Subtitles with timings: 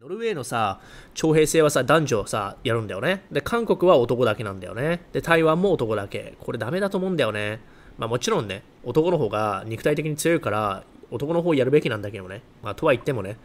[0.00, 0.78] ノルウェーのさ、
[1.12, 3.24] 徴兵制はさ、男女さ、やるんだよね。
[3.32, 5.00] で、韓国は男だけなんだよね。
[5.12, 6.36] で、台湾も男だけ。
[6.38, 7.58] これダメだと思うんだよね。
[7.98, 12.42] まあもちろんね、男の方が肉体的に強いから、男の方やるべきなんだけどね。
[12.62, 13.38] まあとは言ってもね、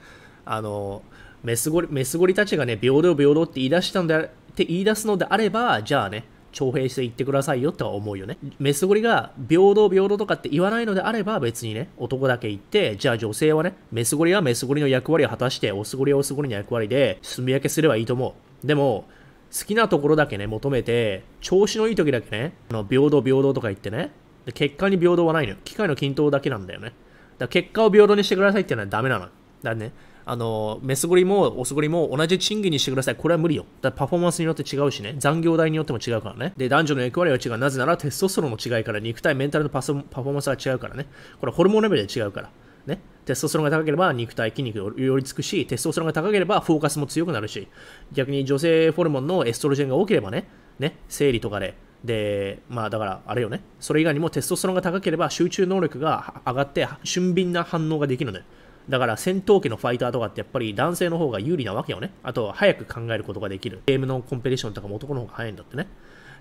[0.46, 1.02] あの、
[1.42, 8.38] メスゴリ、メスゴリたちがね、平等平等って言い出したんだって言い出すのであれば、じゃあね、徴兵して言ってくださいよとは思うよね。
[8.60, 18.68] メスゴリが平等平等とかって言わないのであれば別にね、男だけ言って、じゃあ女性はね、メスゴリはメスゴリの役割を果たして、オスゴリはオスゴリの役割で住み分けすればいいと思う。
[18.68, 19.06] でも、
[19.52, 24.12] 好きなところだけね、求めて、調子のいい時だけね、あの平等平等とか言ってね、
[24.46, 25.58] で結果に平等はないのよ。
[25.64, 26.88] 機械の均等だけなんだよね。
[26.88, 26.96] だか
[27.40, 29.28] ら結果を平等にしてくださいっていうのはダメなの。
[29.64, 29.94] だね、
[30.26, 33.16] あの、メスゴリもオスゴリも同じ賃金にしてください。
[33.16, 33.66] これは無理よ。
[33.82, 35.16] だパフォーマンスによって違うしね。
[35.18, 36.54] 残業代によっても違うからね。
[36.58, 37.58] で、男女の役割は違う。
[37.58, 41.08] なぜならテストスロンの違いから、肉体、メンタルのパフォーマンスが違うからね。
[41.40, 42.50] これホルモンレベルで違うから。
[42.86, 43.02] ね。
[43.26, 47.68] テストステロンが高ければ肉体、筋肉よりつくし、テストステロンが高ければフォーカスも強くなるし、
[48.12, 50.48] 逆に女性ホルモンのエストロジェンが多ければね、
[50.80, 58.44] ね、生理とかで、で、まあだからあれよね、それ以外にもテストステロンが高ければ集中能力が上がって俊敏な反応ができるので、
[58.90, 62.12] だから戦闘機のファイターとかってやっぱり男性の方が有利なわけよね。
[62.24, 63.82] あと、早く考えることができる。
[63.86, 65.88] ゲームのコンペティションとかも男の方が早いんだってね。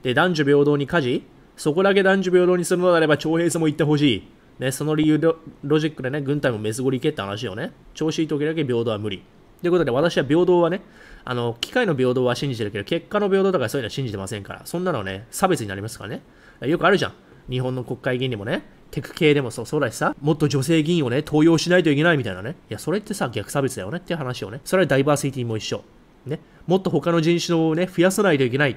[0.02, 1.24] で、男女平等に家事
[1.56, 4.28] そこだけ男女平等にするのであれば、徴兵制も言ってほしい。
[4.58, 5.28] ね、その理由で、
[5.62, 7.72] ロジックでね、軍隊もメスゴリ系って話よね。
[7.94, 9.22] 調子いい時だけ平等は無理。
[9.60, 10.82] ということで、私は平等はね、
[11.24, 16.22] あの、機械の平等は信じてるけど、結果の平等とかそういうのは信じてませんから、そんなのね、差別になりますからね。
[16.62, 17.12] よくあるじゃん。
[17.48, 22.56] 日本の国会議員でもね、テク系でもそうそうだしさ、もっと女性議員をね、登用しないといけないみたいなね。
[22.70, 24.60] いや、それってさ、逆差別だよねっていう話をね。
[24.64, 25.82] それはダイバーシティも一緒。
[26.26, 26.40] ね。
[26.66, 28.76] もっと他の人種をね、増やさないといけないっ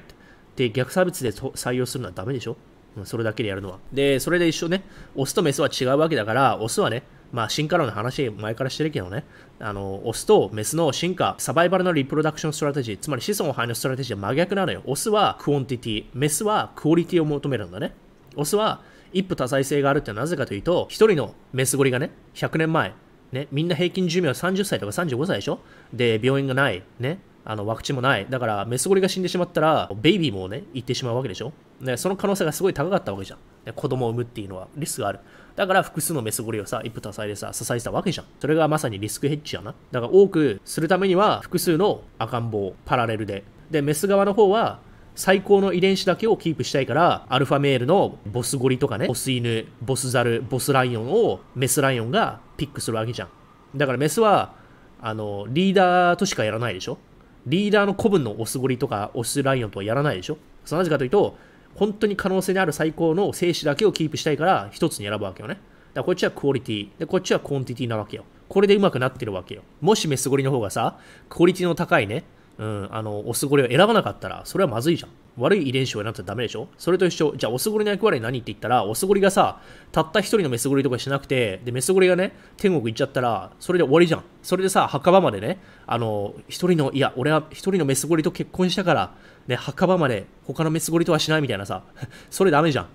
[0.56, 2.56] て逆差別で採用するのはダメでしょ
[3.04, 3.78] それだけでやるのは。
[3.92, 4.82] で、それで一緒ね、
[5.14, 9.24] オスとメスは違うわけだから、オスはね、まあ、進化論の話、前からしてるけどね、
[9.60, 14.80] あの、オスとメスの進化、サバイバルの reproduction strategy、つまり子孫を繁栄の strategy は真逆なのよ。
[14.86, 17.92] オスは quantity、メスはクオリティを求めるんだね。
[18.36, 18.80] オスは
[19.12, 22.92] 一夫多妻制があるってなぜかというと、一人のメスゴリがね、100年前、
[23.32, 25.60] ね、みんな平均寿命は30歳とか35歳でしょ？
[25.92, 28.26] で、病院がない、ね、あのワクチンもない。
[28.28, 31.52] だから、メスゴリが死んでしまったら、 baby もね、行ってしまうわけでしょ？
[31.80, 33.38] ね、その可能性がすごい高かったわけじゃん。
[33.64, 35.20] ね、子供を産むっていうのはリスクがある。
[35.56, 38.26] だから複数のメスゴリをさ、一夫多妻でさ、支えてたわけじゃん。
[38.40, 39.74] それがまさにリスクヘッジやな。
[39.90, 43.42] だから多くするためには、複数の赤ん坊、パラレルで。
[43.70, 44.80] で、メス側の方は、
[45.16, 53.28] 最高の遺伝子だけをキープしたいから、アルファメールのボスゴリとかね、ボス犬、ボスザル、ボスライオンをメスライオンがピックするわけじゃん。
[53.74, 54.54] だからメスは、
[55.00, 56.98] あの、リーダーとしかやらないでしょ？
[57.46, 60.38] リーダーの子分のオスゴリとかオスライオンとはやらないでしょ？
[60.70, 61.38] なぜかというと、
[61.74, 65.54] 本当に可能性のある最高の精子だけをキープしたいから、一つに選ぶわけよね。
[65.54, 65.64] だか
[66.00, 68.24] らこっちはクオリティ、で、こっちは quantity なわけよ。
[68.48, 69.62] これでうまくなってるわけよ。
[69.80, 72.24] もしメスゴリの方がさ、クオリティの高いね、
[72.58, 75.10] うん、あの、オスゴリを選ばなかったら、それはまずいじゃん。
[75.36, 76.68] 悪い遺伝子を選んだらダメでしょ？
[76.78, 77.34] それと一緒。
[77.36, 79.60] じゃあ、オスゴリの役割何って言ったら、オスゴリがさ、
[79.92, 84.24] たった一人のメスゴリとかしなくて、で、メスゴリがね、天国行っちゃったら、それで終わりじゃん。
[84.42, 89.14] それでさ、墓場までね、あの、一人の、いや、俺は一人のメスゴリと結婚したから、
[89.46, 91.82] ね、墓場まで他のメスゴリとはしないみたいなさ、
[92.30, 92.86] それダメじゃん。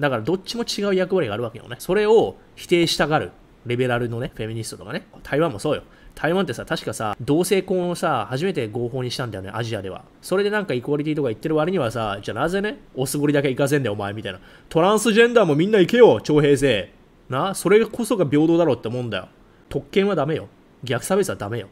[0.00, 1.76] だから、どっちも違う役割があるわけよね。
[1.78, 3.32] それを否定したがる。
[3.66, 5.82] レベラルのね、フェミニストとかね、台湾もそうよ。
[6.14, 10.04] 台湾ってさ、確かさ、同性婚をさ、初めて合法にしたんだよね、アジアでは。
[10.20, 14.40] それでなんかイコーリティとか言ってる割にはさ、じゃあなぜね、オスゴリだけ行かせんだよ、お前みたいな。
[14.68, 16.92] トランスジェンダーもみんな行けよ、徴兵制。
[17.28, 19.28] な、それこそが平等だろうって思うんだよ。
[19.68, 20.48] 特権はダメよ。
[20.84, 21.66] 逆差別はダメよ。
[21.66, 21.68] っ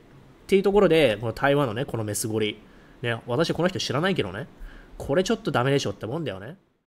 [0.46, 2.58] ていうところで、この台湾のね、このメスゴリ。
[3.02, 4.46] ね、私この人知らないけどね。
[4.98, 6.56] これちょっとダメでしょって思うんだよね。